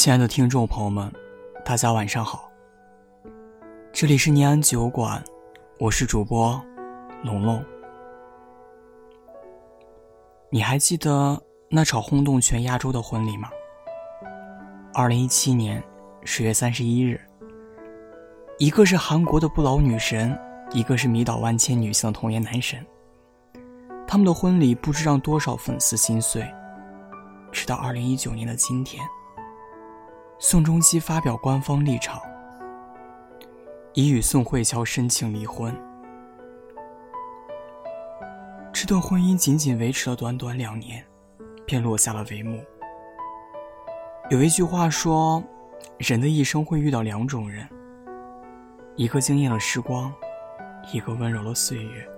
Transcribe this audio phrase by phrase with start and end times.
[0.00, 1.12] 亲爱的听众朋友们，
[1.64, 2.48] 大家晚上好。
[3.92, 5.20] 这里是念安酒馆，
[5.80, 6.64] 我是主播
[7.24, 7.60] 龙龙。
[10.50, 11.36] 你还记得
[11.68, 13.48] 那场轰动全亚洲的婚礼吗？
[14.94, 15.82] 二零一七年
[16.22, 17.20] 十月三十一日，
[18.58, 20.38] 一个是韩国的不老女神，
[20.70, 22.86] 一个是迷倒万千女性的童颜男神。
[24.06, 26.48] 他们的婚礼不知让多少粉丝心碎。
[27.50, 29.04] 直到二零一九年的今天。
[30.40, 32.22] 宋仲基发表官方立场，
[33.94, 35.76] 已与宋慧乔申请离婚。
[38.72, 41.04] 这段婚姻仅仅维持了短短两年，
[41.66, 42.64] 便落下了帷幕。
[44.30, 45.42] 有一句话说
[45.98, 47.68] ：“人的一生会遇到两种人，
[48.94, 50.14] 一个惊艳了时光，
[50.92, 52.08] 一个温柔了岁月。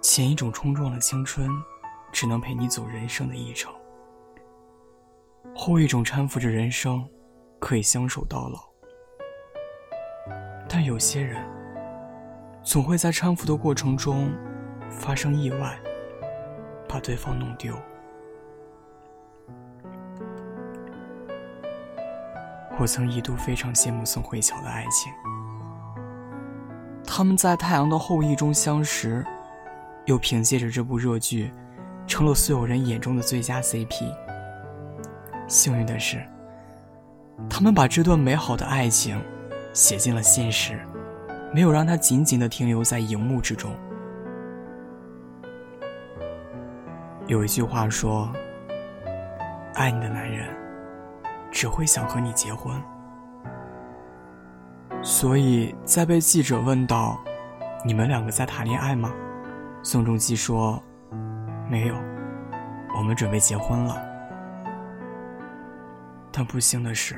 [0.00, 1.48] 前一种冲撞了青春，
[2.10, 3.72] 只能陪你走人生的一程。”
[5.54, 7.06] 后一种搀扶着人生，
[7.58, 8.58] 可以相守到老。
[10.68, 11.42] 但有些人，
[12.62, 14.30] 总会在搀扶的过程中
[14.90, 15.78] 发生意外，
[16.88, 17.74] 把对方弄丢。
[22.78, 25.12] 我曾一度非常羡慕宋慧乔的爱情，
[27.04, 29.22] 他们在《太阳的后裔》中相识，
[30.06, 31.52] 又凭借着这部热剧，
[32.06, 34.29] 成了所有人眼中的最佳 CP。
[35.50, 36.24] 幸运的是，
[37.48, 39.20] 他们把这段美好的爱情
[39.72, 40.78] 写进了现实，
[41.52, 43.72] 没有让它仅仅的停留在荧幕之中。
[47.26, 48.30] 有一句话说
[49.74, 50.46] ：“爱你的男人
[51.50, 52.80] 只会想和你结婚。”
[55.02, 57.18] 所以在被记者问到
[57.84, 59.12] “你们两个在谈恋爱吗？”
[59.82, 60.80] 宋仲基说
[61.68, 61.94] ：“没有，
[62.96, 64.00] 我们准备结婚了。”
[66.32, 67.16] 但不幸的是，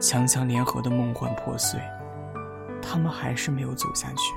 [0.00, 1.80] 强强联合的梦幻破碎，
[2.82, 4.34] 他们还是没有走下去。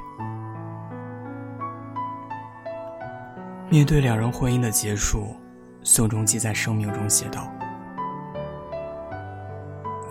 [3.69, 5.35] 面对两人婚姻的结束，
[5.83, 7.51] 宋仲基在声明中写道：“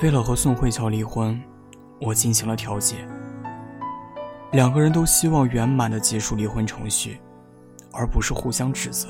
[0.02, 1.40] 为了和宋慧乔离婚，
[2.00, 2.96] 我进行了调解。
[4.52, 7.20] 两个人都希望圆满的结束离婚程序，
[7.92, 9.08] 而不是互相指责。”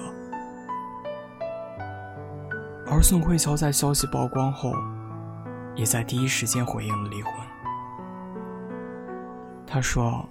[2.97, 4.73] 而宋慧乔在消息曝光后，
[5.75, 7.31] 也在第一时间回应了离婚。
[9.67, 10.27] 他说：“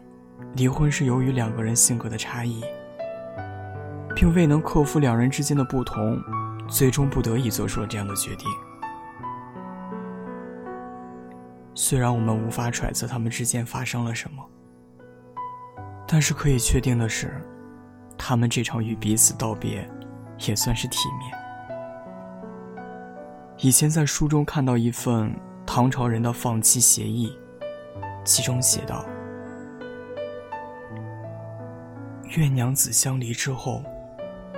[0.58, 2.64] 离婚是由于两个人性格的差异，
[4.16, 6.20] 并未能克服两人之间的不同，
[6.68, 8.50] 最终不得已做出了这样的决定。
[11.76, 14.44] 虽然我们无法揣测他们之间发生了什么，
[16.08, 17.40] 但是可以确定的是，
[18.18, 19.88] 他们这场与彼此道别，
[20.48, 21.32] 也算是体面。”
[23.60, 25.34] 以前在书中看到一份
[25.66, 27.36] 唐朝人的放妻协议，
[28.26, 29.06] 其中写道
[32.38, 33.82] ：“愿娘子相离之后，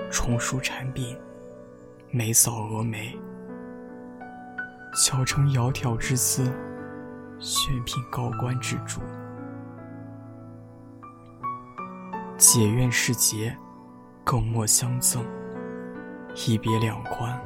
[0.09, 1.15] 重梳蝉鬓，
[2.09, 3.15] 眉扫蛾眉，
[4.95, 6.51] 巧成窈窕之姿，
[7.39, 8.99] 炫聘高官之主。
[12.35, 13.55] 解怨释结，
[14.23, 15.23] 更莫相赠，
[16.47, 17.39] 一别两宽。”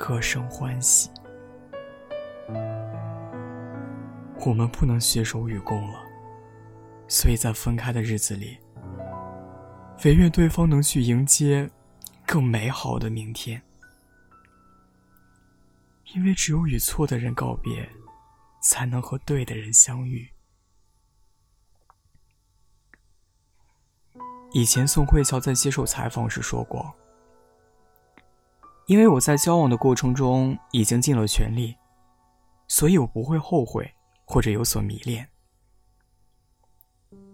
[0.00, 1.10] 歌声欢喜，
[4.46, 6.00] 我们不能携手与共了，
[7.06, 8.58] 所以在分开的日子里，
[10.02, 11.70] 唯愿对方能去迎接
[12.26, 13.60] 更美好的明天。
[16.14, 17.86] 因为只有与错的人告别，
[18.62, 20.26] 才能和对的人相遇。
[24.52, 26.92] 以前宋慧乔在接受采访时说过。
[28.90, 31.76] 因为我在交往的过程中已经尽了全力，
[32.66, 33.88] 所以我不会后悔
[34.26, 35.24] 或者有所迷恋。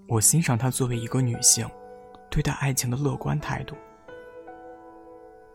[0.06, 1.66] 我欣赏她作为一个女性，
[2.30, 3.74] 对待爱情的乐观态度。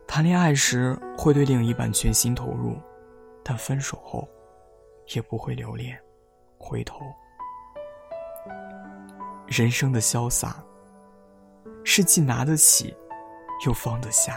[0.04, 2.76] 谈恋爱时会对另一半全心投入，
[3.44, 4.28] 但分手后，
[5.14, 5.96] 也不会留恋、
[6.58, 6.98] 回头。
[9.46, 10.64] 人生的潇洒，
[11.84, 12.92] 是既拿得起，
[13.64, 14.36] 又放得下。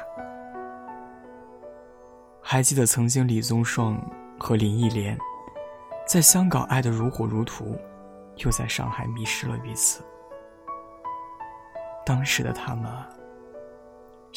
[2.48, 4.00] 还记得曾经李宗盛
[4.40, 5.18] 和林忆莲
[6.06, 7.76] 在香港爱得如火如荼，
[8.36, 10.04] 又在上海迷失了彼此。
[12.06, 12.88] 当时的他们，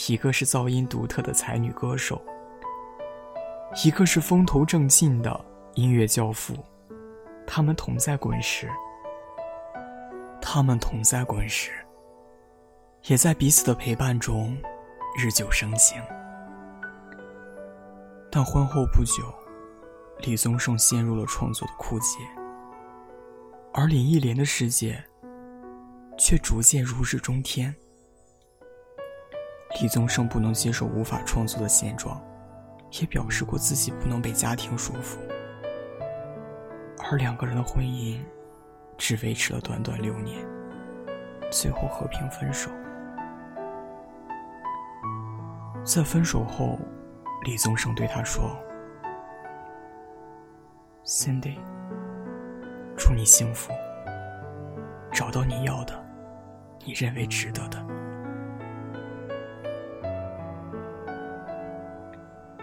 [0.09, 2.19] 一个是噪音独特的才女歌手，
[3.85, 5.39] 一个是风头正劲的
[5.75, 6.55] 音乐教父，
[7.47, 8.71] 他们同在滚石，
[10.41, 11.73] 他们同在滚石，
[13.05, 14.57] 也在彼此的陪伴中
[15.19, 16.03] 日久生情。
[18.31, 19.35] 但婚后不久，
[20.19, 22.19] 李宗盛陷入了创作的枯竭，
[23.73, 25.03] 而林忆莲的世界
[26.19, 27.75] 却逐渐如日中天。
[29.81, 32.23] 李宗盛不能接受无法创作的现状，
[33.01, 35.19] 也表示过自己不能被家庭束缚，
[37.11, 38.21] 而两个人的婚姻
[38.97, 40.47] 只维持了短短六年，
[41.51, 42.71] 最后和平分手。
[45.85, 46.79] 在分手后，
[47.45, 48.57] 李宗盛对他说
[51.05, 51.57] ：“Cindy，
[52.97, 53.73] 祝你幸福，
[55.13, 55.95] 找到你要的，
[56.85, 57.79] 你认为值得的。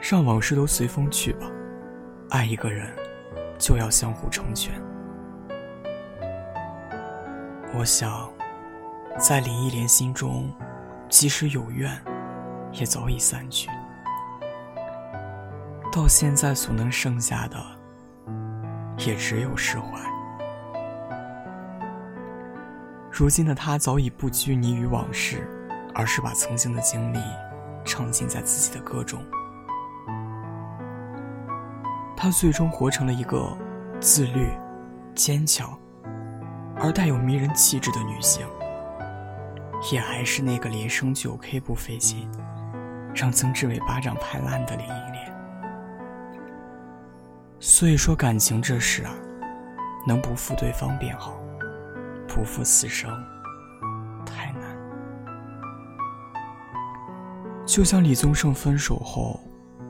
[0.02, 1.50] 让往事都随风去吧，
[2.30, 2.94] 爱一个人，
[3.58, 4.80] 就要相互成全。
[7.74, 8.30] 我想，
[9.18, 10.54] 在林忆莲心中，
[11.10, 11.90] 即使有怨。”
[12.78, 13.70] 也早已散去，
[15.96, 17.58] 到现在所能剩下的，
[18.98, 19.98] 也只有释怀。
[23.10, 25.48] 如今的他早已不拘泥于往事，
[25.94, 27.20] 而是把曾经的经历
[27.86, 29.24] 唱进在自己的歌中。
[32.18, 33.58] 他最终活成了一个
[34.02, 34.50] 自律、
[35.16, 35.80] 坚强，
[36.76, 38.46] 而带有迷人气质的女性，
[39.94, 42.30] 也还是那个连升九 K 不费劲。
[43.14, 45.15] 让曾志伟巴掌拍烂的林忆莲。
[47.68, 49.12] 所以说，感情这事啊，
[50.08, 51.36] 能不负对方便好，
[52.28, 53.10] 不负此生
[54.24, 54.62] 太难。
[57.66, 59.40] 就像李宗盛分手后，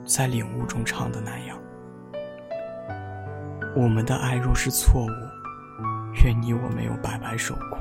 [0.06, 1.58] 在领悟中唱的那样
[3.76, 5.10] ：“我们的爱若是错误，
[6.24, 7.76] 愿你我没有白白受苦；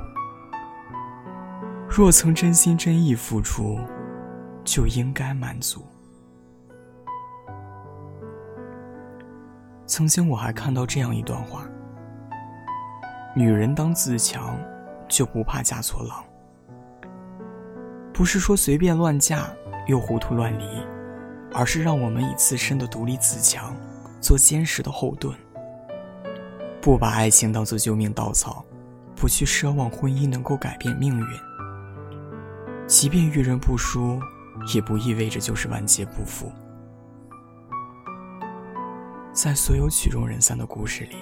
[1.89, 3.79] 若曾真心真意付出。”
[4.65, 5.85] 就应该满足。
[9.95, 11.65] 曾经我还看到这样一段话：
[13.33, 14.59] 女人当自强，
[15.07, 16.21] 就不怕嫁错郎。
[18.13, 19.47] 不是说随便乱嫁
[19.87, 20.65] 又糊涂乱离，
[21.53, 23.73] 而是让我们以自身的独立自强
[24.19, 25.33] 做坚实的后盾，
[26.81, 28.65] 不把爱情当做救命稻草，
[29.15, 31.27] 不去奢望婚姻能够改变命运。
[32.85, 34.19] 即便遇人不淑。
[34.73, 36.49] 也不意味着就是万劫不复。
[39.35, 41.17] 在所有曲终人散的故事里，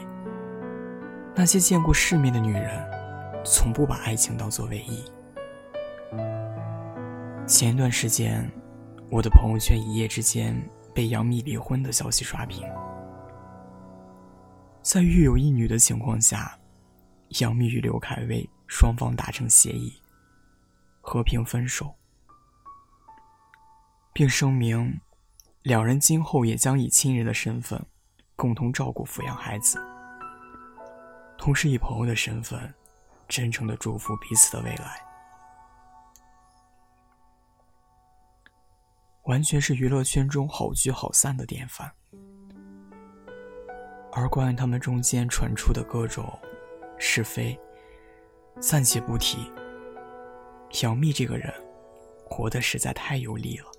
[1.35, 2.87] 那些见过世面的女人，
[3.43, 5.03] 从不把爱情当作唯一。
[7.47, 8.47] 前一段时间，
[9.09, 10.55] 我的朋友圈一夜之间
[10.93, 12.63] 被杨幂离婚的消息刷屏。
[14.83, 16.55] 在育有一女的情况下，
[17.39, 19.91] 杨幂与刘恺威双方达成协议，
[21.01, 21.91] 和平分手。
[24.13, 25.01] 并声明，
[25.63, 27.83] 两人今后也将以亲人的身份，
[28.43, 29.81] 共同照顾抚养孩子，
[31.37, 32.73] 同时以朋友的身份，
[33.25, 35.01] 真诚的祝福彼此的未来。
[39.23, 41.89] 完全是娱乐圈中好聚好散的典范。
[44.11, 46.37] 而关于他们中间传出的各种
[46.97, 47.57] 是非，
[48.59, 49.49] 暂且不提。
[50.81, 51.49] 杨幂这个人，
[52.25, 53.71] 活得实在太有力了。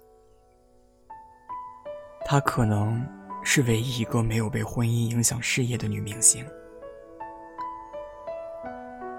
[2.24, 3.06] 她可能
[3.46, 6.44] 是唯一一个没有被婚姻影响事业的女明星，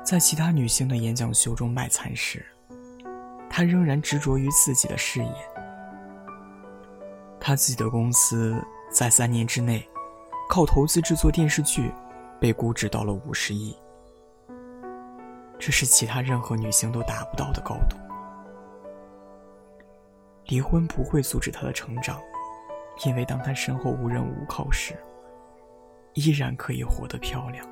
[0.04, 2.44] 在其他女星的演讲秀中卖惨时，
[3.50, 5.32] 她仍然执着于自己的事业。
[7.40, 9.88] 她自己的公司在三年之内，
[10.50, 11.92] 靠投资制作电视剧，
[12.40, 13.78] 被估值到了五十亿，
[15.60, 17.96] 这是其他任何女星都达不到的高度。
[20.48, 22.20] 离婚不会阻止她的成长。
[23.04, 24.96] 因为当他身后无人无靠时，
[26.14, 27.68] 依然可以活得漂亮。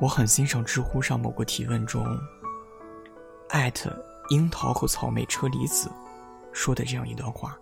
[0.00, 2.04] 我很欣赏知乎上某个提问中，
[3.50, 3.94] 艾特
[4.30, 5.90] 樱桃和草莓车厘子
[6.52, 7.56] 说的这样一段话：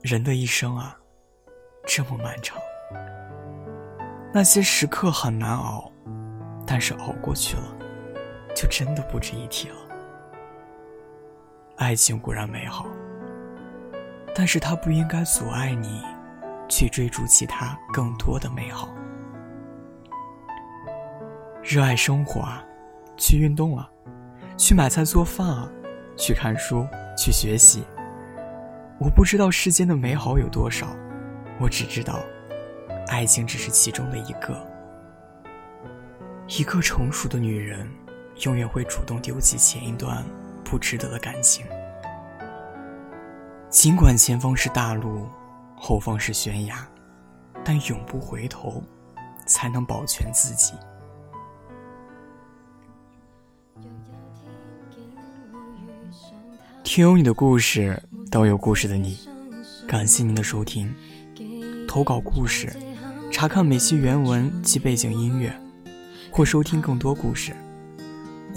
[0.00, 0.98] 人的一生啊，
[1.86, 2.58] 这么漫长，
[4.32, 5.90] 那些时刻很难熬，
[6.66, 7.76] 但是熬过去了，
[8.54, 9.76] 就真的不值一提了。
[11.76, 12.86] 爱情固然美好，
[14.34, 16.02] 但是它不应该阻碍你
[16.68, 18.88] 去追逐其他更多的美好。
[21.62, 22.64] 热爱生活啊，
[23.18, 23.86] 去运动啊，
[24.56, 25.68] 去买菜做饭啊，
[26.16, 27.84] 去看书，去学习。
[28.98, 30.86] 我不知道世间的美好有多少，
[31.60, 32.20] 我只知道，
[33.08, 34.56] 爱情只是其中的一个。
[36.48, 37.86] 一个成熟的女人，
[38.44, 40.24] 永远会主动丢弃前一段。
[40.68, 41.64] 不值得的感情，
[43.70, 45.28] 尽管前方是大路，
[45.76, 46.84] 后方是悬崖，
[47.64, 48.82] 但永不回头，
[49.46, 50.74] 才能保全自己。
[56.82, 59.16] 听有你的故事，都有故事的你，
[59.86, 60.92] 感谢您的收听。
[61.86, 62.74] 投稿故事，
[63.30, 65.56] 查看每期原文及背景音乐，
[66.32, 67.54] 或收听更多故事，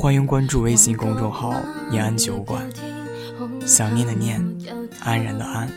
[0.02, 1.54] 欢迎关注微信公众号
[1.92, 2.66] “念安酒馆”。
[3.68, 4.42] 想念的念，
[5.02, 5.70] 安然的安。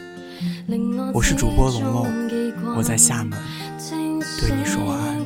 [1.12, 2.06] 我是主播龙龙，
[2.76, 3.36] 我在厦门，
[4.40, 5.20] 对你说晚安。